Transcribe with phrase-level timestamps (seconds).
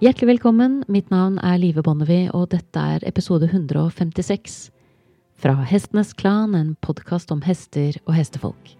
[0.00, 4.54] Hjertelig velkommen, mitt navn er Live Bonnevie, og dette er episode 156
[5.36, 8.70] fra Hestenes Klan, en podkast om hester og hestefolk.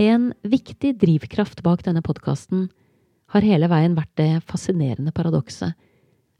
[0.00, 2.70] En viktig drivkraft bak denne podkasten
[3.36, 5.76] har hele veien vært det fascinerende paradokset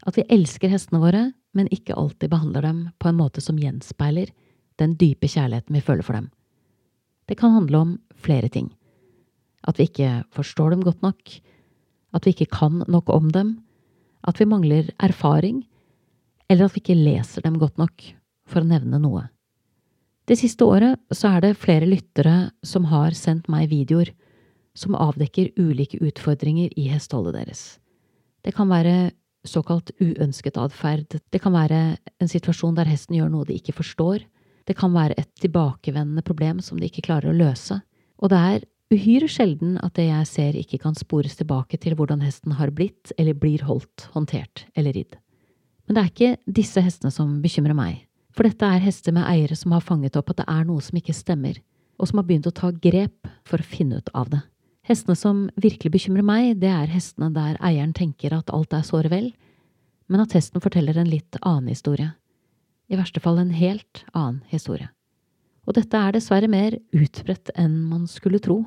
[0.09, 1.21] at vi elsker hestene våre,
[1.53, 4.33] men ikke alltid behandler dem på en måte som gjenspeiler
[4.81, 6.31] den dype kjærligheten vi føler for dem.
[7.27, 8.71] Det kan handle om flere ting.
[9.67, 11.31] At vi ikke forstår dem godt nok,
[12.15, 13.57] at vi ikke kan nok om dem,
[14.27, 15.65] at vi mangler erfaring,
[16.49, 18.03] eller at vi ikke leser dem godt nok,
[18.47, 19.27] for å nevne noe.
[20.27, 24.11] Det siste året så er det flere lyttere som har sendt meg videoer
[24.77, 27.61] som avdekker ulike utfordringer i hesteholdet deres.
[28.43, 29.11] Det kan være
[29.47, 34.25] såkalt uønsket atferd, det kan være en situasjon der hesten gjør noe de ikke forstår,
[34.67, 37.79] det kan være et tilbakevendende problem som de ikke klarer å løse,
[38.19, 42.23] og det er uhyre sjelden at det jeg ser ikke kan spores tilbake til hvordan
[42.23, 45.17] hesten har blitt eller blir holdt, håndtert eller ridd.
[45.87, 48.03] Men det er ikke disse hestene som bekymrer meg,
[48.35, 50.99] for dette er hester med eiere som har fanget opp at det er noe som
[50.99, 51.59] ikke stemmer,
[51.97, 54.43] og som har begynt å ta grep for å finne ut av det.
[54.87, 59.11] Hestene som virkelig bekymrer meg, det er hestene der eieren tenker at alt er såre
[59.11, 59.31] vel,
[60.07, 62.13] men at hesten forteller en litt annen historie.
[62.87, 64.89] I verste fall en helt annen historie.
[65.67, 68.61] Og dette er dessverre mer utbredt enn man skulle tro.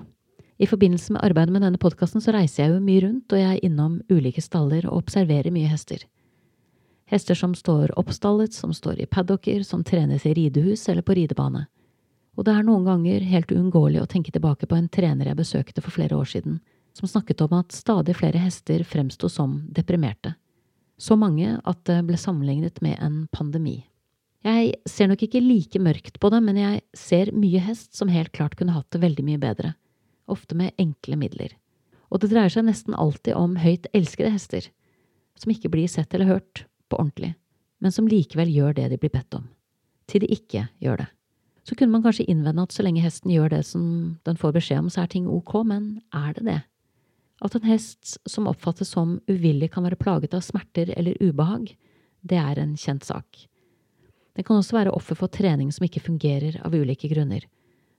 [0.61, 3.57] I forbindelse med arbeidet med denne podkasten så reiser jeg jo mye rundt, og jeg
[3.57, 6.05] er innom ulike staller og observerer mye hester.
[7.09, 11.65] Hester som står oppstallet, som står i paddocker, som trenes i ridehus eller på ridebane
[12.41, 15.83] og det er noen ganger helt uunngåelig å tenke tilbake på en trener jeg besøkte
[15.85, 16.61] for flere år siden,
[16.97, 20.33] som snakket om at stadig flere hester fremsto som deprimerte.
[20.97, 23.83] Så mange at det ble sammenlignet med en pandemi.
[24.47, 28.33] Jeg ser nok ikke like mørkt på det, men jeg ser mye hest som helt
[28.33, 29.75] klart kunne hatt det veldig mye bedre,
[30.31, 31.55] ofte med enkle midler.
[32.09, 34.71] Og det dreier seg nesten alltid om høyt elskede hester,
[35.37, 37.35] som ikke blir sett eller hørt på ordentlig,
[37.85, 39.49] men som likevel gjør det de blir bedt om,
[40.09, 41.11] til de ikke gjør det
[41.71, 43.85] så kunne man kanskje innvende at så lenge hesten gjør det som
[44.27, 46.59] den får beskjed om, så er ting ok, men er det det?
[47.47, 51.71] At en hest som oppfattes som uvillig kan være plaget av smerter eller ubehag,
[52.27, 53.47] det er en kjent sak.
[54.41, 57.43] Den kan også være offer for trening som ikke fungerer av ulike grunner.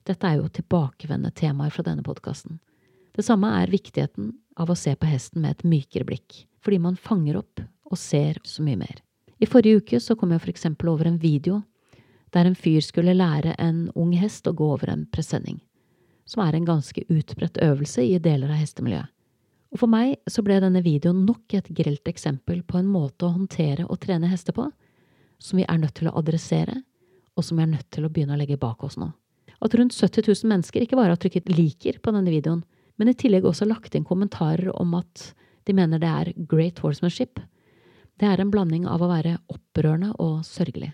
[0.10, 2.56] Dette er jo tilbakevendende temaer fra denne podkasten.
[3.14, 6.98] Det samme er viktigheten av å se på hesten med et mykere blikk, fordi man
[6.98, 9.04] fanger opp og ser så mye mer.
[9.38, 11.62] I forrige uke så kom jeg for eksempel over en video
[12.34, 15.62] der en fyr skulle lære en ung hest å gå over en presenning,
[16.26, 19.14] som er en ganske utbredt øvelse i deler av hestemiljøet.
[19.78, 23.36] Og for meg så ble denne videoen nok et grelt eksempel på en måte å
[23.38, 24.72] håndtere og trene hester på,
[25.42, 26.82] som vi er nødt til å adressere,
[27.36, 29.10] og som vi er nødt til å begynne å legge bak oss nå.
[29.62, 32.64] At rundt 70 000 mennesker ikke bare har trykket liker på denne videoen,
[32.98, 35.32] men i tillegg også lagt inn kommentarer om at
[35.66, 37.40] de mener det er great horsemanship,
[38.22, 40.92] det er en blanding av å være opprørende og sørgelig.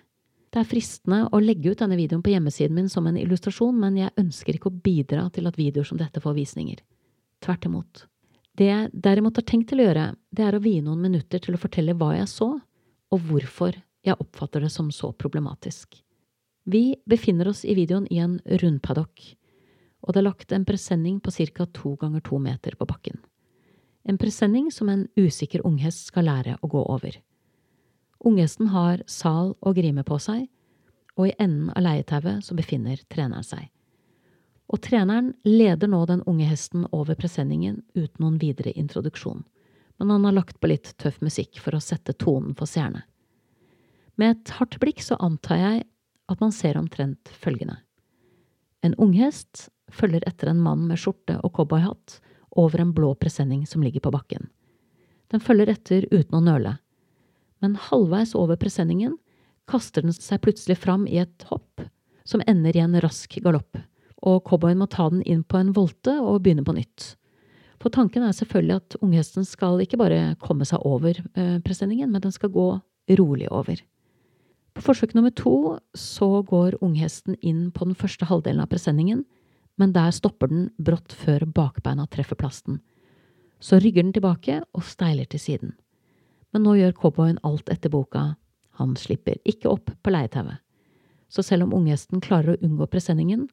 [0.48, 3.98] Det er fristende å legge ut denne videoen på hjemmesiden min som en illustrasjon, men
[4.00, 6.80] jeg ønsker ikke å bidra til at videoer som dette får visninger.
[7.44, 8.06] Tvert imot.
[8.58, 11.58] Det jeg derimot har tenkt til å gjøre, det er å vie noen minutter til
[11.58, 12.48] å fortelle hva jeg så,
[13.12, 13.76] og hvorfor
[14.06, 16.04] jeg oppfatter det som så problematisk.
[16.68, 19.24] Vi befinner oss i videoen i en rundpaddock,
[20.04, 21.66] og det er lagt en presenning på ca.
[21.66, 23.18] to ganger to meter på bakken.
[24.04, 27.18] En presenning som en usikker unghest skal lære å gå over.
[28.20, 30.48] Unghesten har sal og grime på seg,
[31.18, 33.70] og i enden av leietauet så befinner treneren seg.
[34.68, 39.46] Og treneren leder nå den unge hesten over presenningen uten noen videre introduksjon,
[39.98, 43.06] men han har lagt på litt tøff musikk for å sette tonen for seerne.
[44.18, 45.84] Med et hardt blikk så antar jeg
[46.28, 47.78] at man ser omtrent følgende.
[48.84, 52.20] En unghest følger etter en mann med skjorte og cowboyhatt
[52.58, 54.50] over en blå presenning som ligger på bakken.
[55.32, 56.78] Den følger etter uten å nøle
[57.60, 59.18] men halvveis over presenningen
[59.68, 61.84] kaster den seg plutselig fram i et hopp
[62.28, 63.80] som ender i en rask galopp,
[64.24, 67.14] og cowboyen må ta den inn på en volte og begynne på nytt.
[67.82, 72.24] For tanken er selvfølgelig at unghesten skal ikke bare komme seg over eh, presenningen, men
[72.24, 72.68] den skal gå
[73.20, 73.80] rolig over.
[74.78, 79.26] På forsøk nummer to så går unghesten inn på den første halvdelen av presenningen,
[79.78, 82.80] men der stopper den brått før bakbeina treffer plasten.
[83.60, 85.76] Så rygger den tilbake og steiler til siden
[86.54, 88.36] men nå gjør cowboyen alt etter boka,
[88.78, 90.62] han slipper ikke opp på leietauet.
[91.30, 93.48] Så selv om unghesten klarer å unngå presenningen,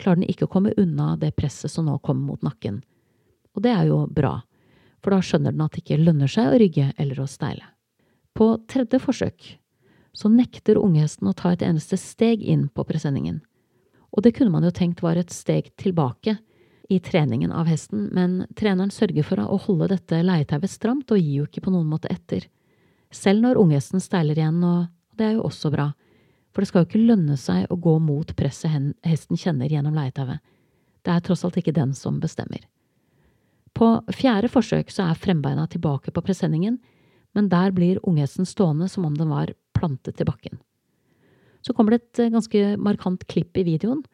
[0.00, 2.80] klarer den ikke å komme unna det presset som nå kommer mot nakken.
[3.54, 4.40] Og det er jo bra,
[5.00, 7.70] for da skjønner den at det ikke lønner seg å rygge eller å steile.
[8.34, 9.54] På tredje forsøk
[10.12, 13.40] så nekter unghesten å ta et eneste steg inn på presenningen,
[14.10, 16.38] Og det kunne man jo tenkt var et steg tilbake
[16.90, 21.36] i treningen av hesten, men treneren sørger for å holde dette leietauet stramt og gir
[21.36, 22.48] jo ikke på noen måte etter.
[23.14, 25.92] Selv når unghesten steiler igjen, og det er jo også bra,
[26.50, 30.42] for det skal jo ikke lønne seg å gå mot presset hesten kjenner gjennom leietauet.
[31.06, 32.66] Det er tross alt ikke den som bestemmer.
[33.70, 36.80] På fjerde forsøk så er frembeina tilbake på presenningen,
[37.38, 40.60] men der blir unghesten stående som om den var plantet til bakken.
[41.64, 44.04] Så kommer det et ganske markant klipp i videoen,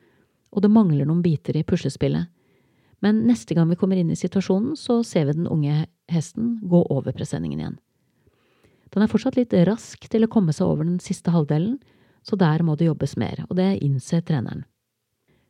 [0.55, 2.31] og det mangler noen biter i puslespillet.
[3.05, 6.81] Men neste gang vi kommer inn i situasjonen, så ser vi den unge hesten gå
[6.91, 7.77] over presenningen igjen.
[8.95, 11.77] Den er fortsatt litt rask til å komme seg over den siste halvdelen,
[12.27, 14.65] så der må det jobbes mer, og det innser treneren.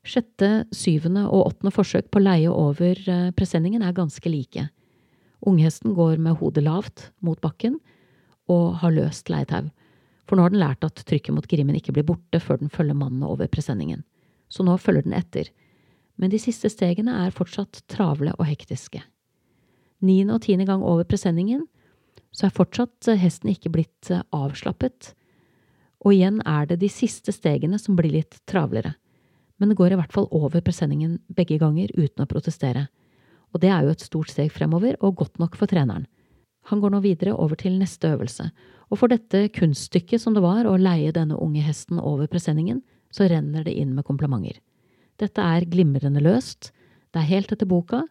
[0.06, 4.68] Sjette, syvende og åttende forsøk på leie over eh, presenningen er ganske like.
[5.46, 7.80] Unghesten går med hodet lavt mot bakken
[8.52, 9.66] og har løst leietau,
[10.26, 12.98] for nå har den lært at trykket mot grimmen ikke blir borte før den følger
[12.98, 14.02] mannen over presenningen,
[14.50, 15.50] så nå følger den etter,
[16.16, 19.02] men de siste stegene er fortsatt travle og hektiske.
[20.04, 21.64] Niende og tiende gang over presenningen,
[22.36, 25.14] så er fortsatt eh, hesten ikke blitt eh, avslappet,
[26.04, 28.94] og igjen er det de siste stegene som blir litt travlere,
[29.56, 32.86] men det går i hvert fall over presenningen begge ganger uten å protestere,
[33.54, 36.04] og det er jo et stort steg fremover og godt nok for treneren.
[36.70, 38.48] Han går nå videre over til neste øvelse,
[38.90, 43.28] og for dette kunststykket som det var å leie denne unge hesten over presenningen, så
[43.30, 44.58] renner det inn med komplimenter.
[45.18, 46.72] Dette er glimrende løst,
[47.14, 48.02] det er helt etter boka,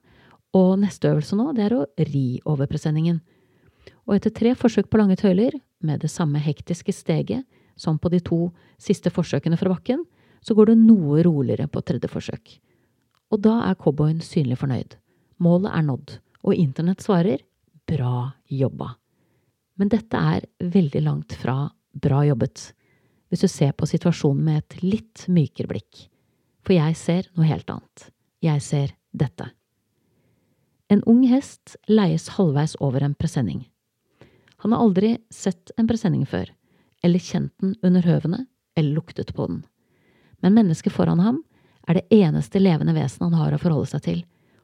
[0.55, 3.19] og neste øvelse nå, det er å ri over presenningen.
[4.07, 7.43] Og etter tre forsøk på lange tøyler, med det samme hektiske steget
[7.77, 8.47] som på de to
[8.81, 10.05] siste forsøkene fra bakken,
[10.41, 12.55] så går det noe roligere på tredje forsøk.
[13.33, 14.95] Og da er cowboyen synlig fornøyd.
[15.43, 16.15] Målet er nådd,
[16.45, 17.43] og internett svarer
[17.87, 18.95] bra jobba.
[19.75, 22.71] Men dette er veldig langt fra bra jobbet,
[23.29, 26.05] hvis du ser på situasjonen med et litt mykere blikk
[26.65, 28.09] for jeg ser noe helt annet.
[28.43, 29.51] Jeg ser dette.
[30.89, 33.65] En ung hest leies halvveis over en presenning.
[34.63, 36.49] Han har aldri sett en presenning før,
[37.05, 38.45] eller kjent den under høvene,
[38.77, 39.61] eller luktet på den.
[40.41, 41.43] Men mennesket foran ham
[41.87, 44.23] er det eneste levende vesenet han har å forholde seg til,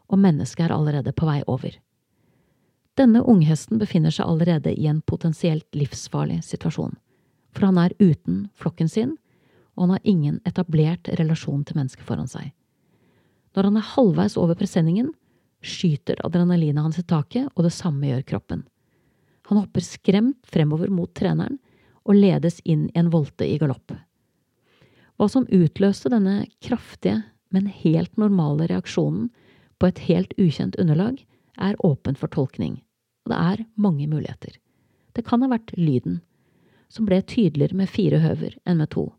[0.10, 1.78] og mennesket er allerede på vei over.
[3.00, 6.98] Denne unghesten befinner seg allerede i en potensielt livsfarlig situasjon,
[7.56, 9.16] for han er uten flokken sin
[9.76, 12.52] og han har ingen etablert relasjon til mennesket foran seg.
[13.56, 15.12] Når han er halvveis over presenningen,
[15.62, 18.64] skyter adrenalinet hans i taket, og det samme gjør kroppen.
[19.50, 21.60] Han hopper skremt fremover mot treneren
[22.06, 23.94] og ledes inn i en volte i galopp.
[25.20, 29.28] Hva som utløste denne kraftige, men helt normale reaksjonen
[29.82, 31.20] på et helt ukjent underlag,
[31.62, 32.82] er åpent for tolkning,
[33.26, 34.58] og det er mange muligheter.
[35.14, 36.22] Det kan ha vært lyden,
[36.92, 39.12] som ble tydeligere med fire høver enn med to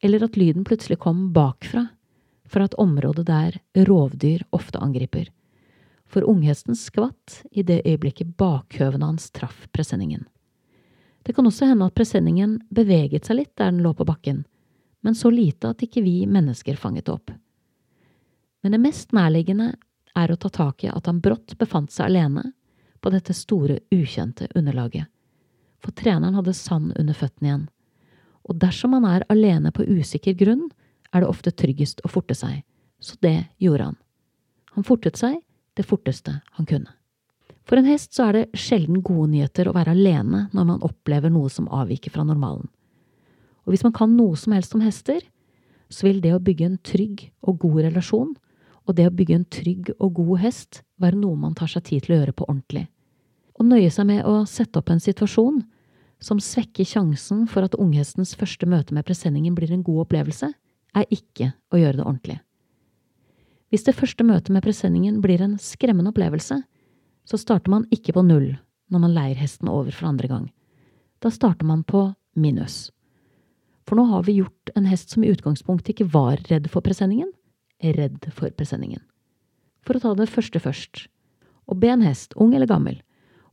[0.00, 1.86] eller at lyden plutselig kom bakfra,
[2.48, 5.28] fra et område der rovdyr ofte angriper,
[6.08, 10.24] for unghesten skvatt i det øyeblikket bakhøvene hans traff presenningen.
[11.26, 14.46] Det kan også hende at presenningen beveget seg litt der den lå på bakken,
[15.04, 17.34] men så lite at ikke vi mennesker fanget det opp.
[18.62, 19.74] Men det mest nærliggende
[20.18, 22.50] er å ta tak i at han brått befant seg alene
[23.00, 25.06] på dette store, ukjente underlaget,
[25.78, 27.66] for treneren hadde sand under føttene igjen
[28.48, 30.68] og dersom man er alene på usikker grunn,
[31.12, 32.62] er det ofte tryggest å forte seg,
[33.00, 33.98] så det gjorde han.
[34.76, 35.38] Han fortet seg
[35.78, 36.92] det forteste han kunne.
[37.68, 41.32] For en hest så er det sjelden gode nyheter å være alene når man opplever
[41.32, 42.68] noe som avviker fra normalen.
[43.68, 45.20] Og hvis man kan noe som helst om hester,
[45.92, 48.32] så vil det å bygge en trygg og god relasjon,
[48.88, 52.06] og det å bygge en trygg og god hest, være noe man tar seg tid
[52.06, 52.86] til å gjøre på ordentlig.
[53.58, 55.60] Å nøye seg med å sette opp en situasjon
[56.24, 60.50] som svekker sjansen for at unghestens første møte med presenningen blir en god opplevelse,
[60.96, 62.38] er ikke å gjøre det ordentlig.
[63.68, 66.62] Hvis det første møtet med presenningen blir en skremmende opplevelse,
[67.28, 68.54] så starter man ikke på null
[68.88, 70.46] når man leier hesten over for andre gang.
[71.20, 72.06] Da starter man på
[72.38, 72.88] minus.
[73.84, 77.28] For nå har vi gjort en hest som i utgangspunktet ikke var redd for presenningen,
[77.82, 79.02] redd for presenningen.
[79.86, 81.06] For å ta det første først.
[81.68, 83.00] Å be en hest, ung eller gammel,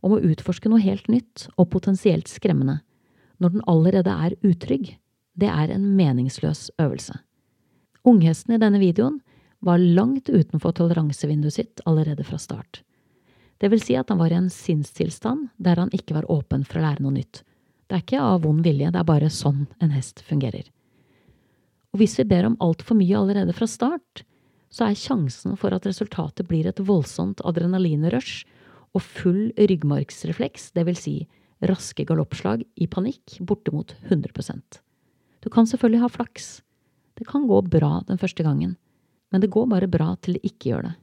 [0.05, 2.79] om å utforske noe helt nytt og potensielt skremmende,
[3.41, 4.95] når den allerede er utrygg,
[5.35, 7.17] det er en meningsløs øvelse.
[8.07, 9.19] Unghesten i denne videoen
[9.65, 12.83] var langt utenfor toleransevinduet sitt allerede fra start.
[13.57, 16.79] Det vil si at han var i en sinnstilstand der han ikke var åpen for
[16.79, 17.41] å lære noe nytt.
[17.87, 20.67] Det er ikke av vond vilje, det er bare sånn en hest fungerer.
[21.95, 24.25] Og hvis vi ber om altfor mye allerede fra start,
[24.67, 28.43] så er sjansen for at resultatet blir et voldsomt adrenalinrush
[28.91, 31.13] og full ryggmargsrefleks, vil si
[31.63, 34.81] raske galoppslag i panikk, bortimot 100%
[35.39, 36.59] Du kan selvfølgelig ha flaks.
[37.15, 38.75] Det kan gå bra den første gangen,
[39.31, 40.95] men det går bare bra til det ikke gjør det.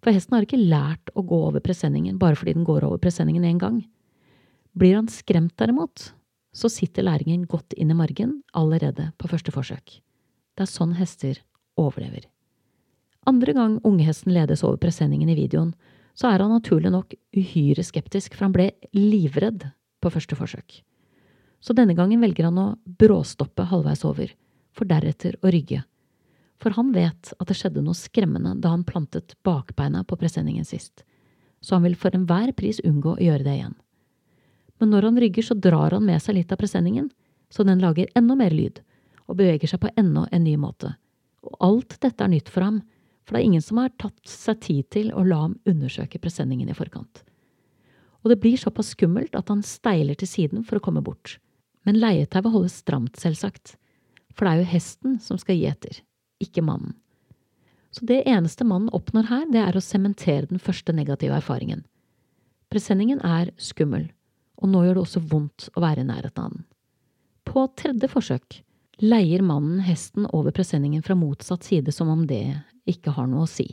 [0.00, 3.44] For hesten har ikke lært å gå over presenningen bare fordi den går over presenningen
[3.44, 3.82] én gang.
[4.72, 6.14] Blir han skremt derimot,
[6.52, 9.98] så sitter læringen godt inn i margen allerede på første forsøk.
[10.56, 11.40] Det er sånn hester
[11.80, 12.28] overlever.
[13.26, 15.72] Andre gang ungehesten ledes over presenningen i videoen,
[16.14, 19.64] så er han naturlig nok uhyre skeptisk, for han ble livredd
[20.02, 20.82] på første forsøk.
[21.62, 24.34] Så denne gangen velger han å bråstoppe halvveis over,
[24.74, 25.84] for deretter å rygge.
[26.60, 31.06] For han vet at det skjedde noe skremmende da han plantet bakbeina på presenningen sist,
[31.62, 33.76] så han vil for enhver pris unngå å gjøre det igjen.
[34.82, 37.04] Men når han rygger, så drar han med seg litt av presenningen,
[37.54, 38.80] så den lager enda mer lyd,
[39.30, 40.88] og beveger seg på enda en ny måte.
[41.46, 42.80] Og alt dette er nytt for ham,
[43.22, 46.72] for det er ingen som har tatt seg tid til å la ham undersøke presenningen
[46.72, 47.20] i forkant.
[48.26, 51.36] Og det blir såpass skummelt at han steiler til siden for å komme bort.
[51.86, 53.76] Men leietauet holdes stramt, selvsagt,
[54.34, 56.00] for det er jo hesten som skal gi etter,
[56.42, 56.96] ikke mannen.
[57.94, 61.84] Så det eneste mannen oppnår her, det er å sementere den første negative erfaringen.
[62.74, 64.08] Presenningen er skummel,
[64.60, 66.66] og nå gjør det også vondt å være i nærheten av den.
[67.48, 68.60] På tredje forsøk
[69.02, 72.44] leier mannen hesten over presenningen fra motsatt side som om det
[72.88, 73.66] ikke har noe å si.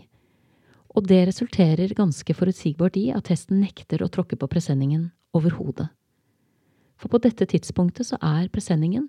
[0.97, 5.89] Og det resulterer ganske forutsigbart i at hesten nekter å tråkke på presenningen overhodet.
[6.99, 9.07] For på dette tidspunktet så er presenningen,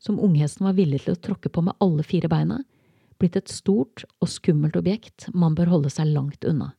[0.00, 2.62] som unghesten var villig til å tråkke på med alle fire beina,
[3.18, 6.72] blitt et stort og skummelt objekt man bør holde seg langt unna.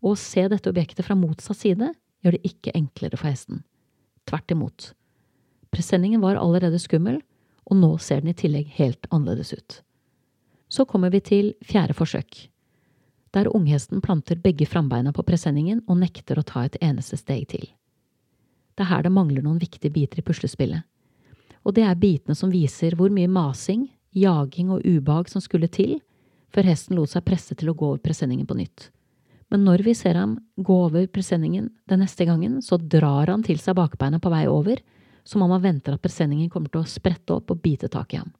[0.00, 1.90] Og å se dette objektet fra motsatt side
[2.22, 3.62] gjør det ikke enklere for hesten.
[4.28, 4.92] Tvert imot.
[5.70, 7.20] Presenningen var allerede skummel,
[7.70, 9.80] og nå ser den i tillegg helt annerledes ut.
[10.70, 12.48] Så kommer vi til fjerde forsøk,
[13.34, 17.66] der unghesten planter begge frambeina på presenningen og nekter å ta et eneste steg til.
[18.74, 20.86] Det er her det mangler noen viktige biter i puslespillet.
[21.66, 25.98] Og det er bitene som viser hvor mye masing, jaging og ubehag som skulle til
[26.50, 28.88] før hesten lot seg presse til å gå over presenningen på nytt.
[29.50, 33.58] Men når vi ser ham gå over presenningen den neste gangen, så drar han til
[33.58, 34.82] seg bakbeina på vei over,
[35.26, 38.22] som om han venter at presenningen kommer til å sprette opp og bite tak i
[38.22, 38.30] ham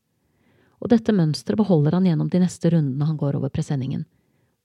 [0.81, 4.07] og dette mønsteret beholder han gjennom de neste rundene han går over presenningen.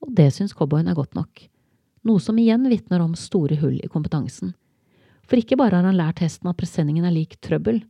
[0.03, 1.47] Og det syns cowboyen er godt nok.
[2.07, 4.53] Noe som igjen vitner om store hull i kompetansen.
[5.25, 7.81] For ikke bare har han lært hesten at presenningen er lik trøbbel.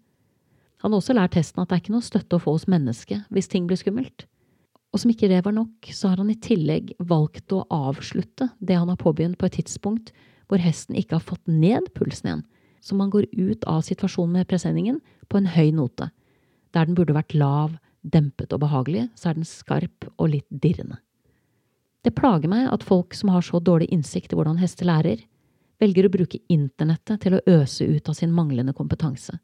[0.82, 3.28] Han har også lært hesten at det er ikke noe støtte å få hos mennesket
[3.34, 4.26] hvis ting blir skummelt.
[4.96, 8.78] Og som ikke det var nok, så har han i tillegg valgt å avslutte det
[8.80, 10.14] han har påbegynt på et tidspunkt
[10.48, 12.44] hvor hesten ikke har fått ned pulsen igjen,
[12.80, 16.08] så man går ut av situasjonen med presenningen på en høy note,
[16.72, 17.74] der den burde vært lav,
[18.06, 21.02] dempet og behagelig, så er den skarp og litt dirrende.
[22.06, 25.26] Det plager meg at folk som har så dårlig innsikt i hvordan hester lærer,
[25.82, 29.42] velger å bruke internettet til å øse ut av sin manglende kompetanse.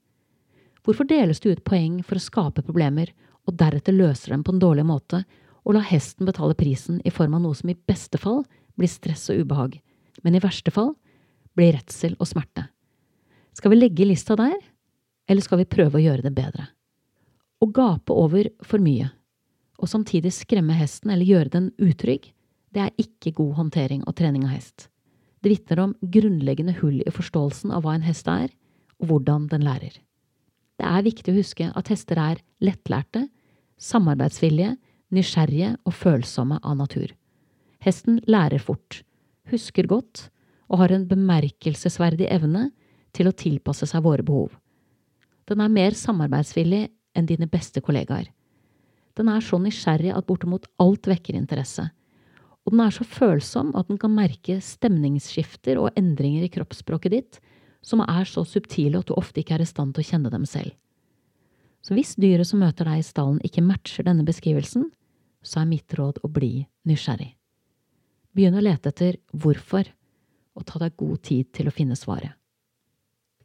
[0.86, 3.12] Hvorfor deles det ut poeng for å skape problemer,
[3.48, 5.24] og deretter løser dem på en dårlig måte,
[5.62, 8.44] og la hesten betale prisen i form av noe som i beste fall
[8.80, 9.78] blir stress og ubehag,
[10.26, 10.94] men i verste fall
[11.58, 12.68] blir redsel og smerte?
[13.58, 14.58] Skal vi legge lista der,
[15.30, 16.70] eller skal vi prøve å gjøre det bedre?
[17.62, 19.12] Å gape over for mye,
[19.82, 22.32] og samtidig skremme hesten eller gjøre den utrygg,
[22.72, 24.88] det er ikke god håndtering og trening av hest.
[25.42, 28.54] Det vitner om grunnleggende hull i forståelsen av hva en hest er,
[29.02, 29.98] og hvordan den lærer.
[30.82, 33.28] Det er viktig å huske at hester er lettlærte,
[33.78, 34.72] samarbeidsvillige,
[35.14, 37.12] nysgjerrige og følsomme av natur.
[37.86, 39.04] Hesten lærer fort,
[39.52, 40.24] husker godt
[40.72, 42.72] og har en bemerkelsesverdig evne
[43.14, 44.56] til å tilpasse seg våre behov.
[45.46, 48.32] Den er mer samarbeidsvillig enn dine beste kollegaer.
[49.14, 51.92] Den er så nysgjerrig at bortimot alt vekker interesse.
[52.66, 57.42] Og den er så følsom at den kan merke stemningsskifter og endringer i kroppsspråket ditt
[57.82, 60.46] som er så subtile at du ofte ikke er i stand til å kjenne dem
[60.50, 60.74] selv.
[61.82, 64.92] Så hvis dyret som møter deg i stallen ikke matcher denne beskrivelsen,
[65.42, 67.32] så er mitt råd å bli nysgjerrig.
[68.38, 69.90] Begynn å lete etter hvorfor,
[70.56, 72.36] og ta deg god tid til å finne svaret.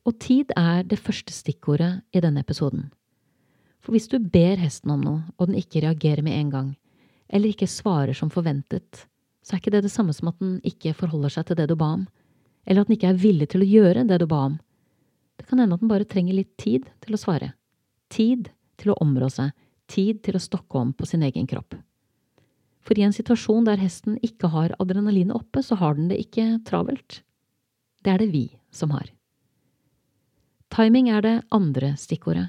[0.06, 2.90] Og tid er det første stikkordet i denne episoden.
[3.82, 6.68] For hvis du ber hesten om noe, og den ikke reagerer med en gang,
[7.26, 9.06] eller ikke svarer som forventet,
[9.42, 11.76] så er ikke det det samme som at den ikke forholder seg til det du
[11.78, 12.06] ba om,
[12.66, 14.58] eller at den ikke er villig til å gjøre det du ba om.
[15.38, 17.52] Det kan hende at den bare trenger litt tid til å svare.
[18.12, 19.52] Tid til å områ seg,
[19.90, 21.76] tid til å stokke om på sin egen kropp.
[22.86, 26.60] For i en situasjon der hesten ikke har adrenalinet oppe, så har den det ikke
[26.66, 27.20] travelt.
[28.06, 29.08] Det er det vi som har.
[30.70, 32.48] Timing er det andre stikkordet.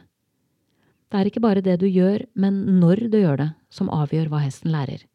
[1.08, 4.42] Det er ikke bare det du gjør, men når du gjør det, som avgjør hva
[4.44, 5.06] hesten lærer.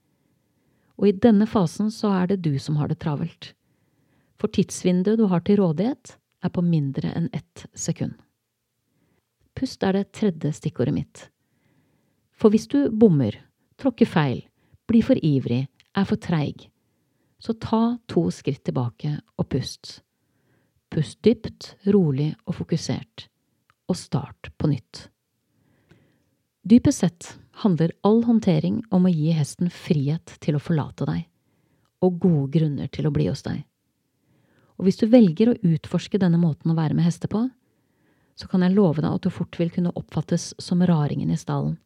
[0.98, 3.52] Og i denne fasen så er det du som har det travelt.
[4.42, 8.16] For tidsvinduet du har til rådighet, er på mindre enn ett sekund.
[9.54, 11.22] Pust er det tredje stikkordet mitt.
[12.34, 13.36] For hvis du bommer,
[13.78, 14.42] tråkker feil,
[14.90, 16.66] blir for ivrig, er for treig,
[17.38, 20.00] så ta to skritt tilbake og pust.
[20.90, 23.28] Pust dypt, rolig og fokusert,
[23.86, 25.06] og start på nytt.
[26.66, 31.28] Dypest sett handler all håndtering om å gi hesten frihet til å forlate deg,
[32.02, 33.62] og gode grunner til å bli hos deg.
[34.78, 37.46] Og hvis du velger å utforske denne måten å være med hester på,
[38.38, 41.76] så kan jeg love deg at du fort vil kunne oppfattes som raringen i stallen.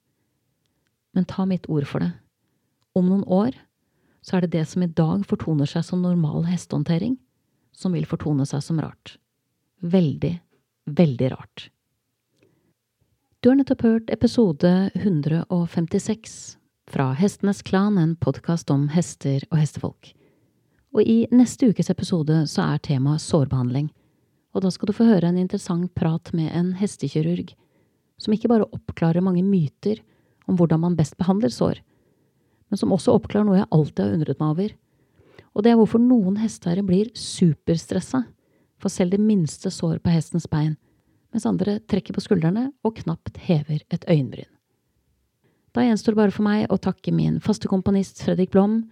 [1.16, 2.12] Men ta mitt ord for det.
[2.96, 3.56] Om noen år
[4.24, 7.16] så er det det som i dag fortoner seg som normal hestehåndtering,
[7.76, 9.16] som vil fortone seg som rart.
[9.84, 10.32] Veldig,
[10.88, 11.68] veldig rart.
[13.44, 16.56] Du har nettopp hørt episode 156
[16.90, 20.15] fra Hestenes Klan, en podkast om hester og hestefolk.
[20.94, 23.90] Og i neste ukes episode så er temaet sårbehandling.
[24.56, 27.52] Og da skal du få høre en interessant prat med en hestekirurg,
[28.16, 30.00] som ikke bare oppklarer mange myter
[30.48, 31.82] om hvordan man best behandler sår,
[32.70, 34.72] men som også oppklarer noe jeg alltid har undret meg over.
[35.56, 38.24] Og det er hvorfor noen hesteeiere blir superstressa
[38.80, 40.74] for selv det minste sår på hestens bein,
[41.32, 44.48] mens andre trekker på skuldrene og knapt hever et øyenbryn.
[45.76, 48.86] Da gjenstår det bare for meg å takke min faste komponist Fredrik Blom,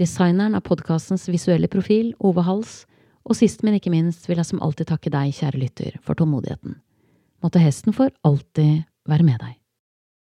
[0.00, 2.84] designeren av podkastens visuelle profil, Ove Hals,
[3.28, 6.78] og sist, men ikke minst, vil jeg som alltid takke deg, kjære lytter, for tålmodigheten.
[7.44, 9.59] Måtte hesten for alltid være med deg.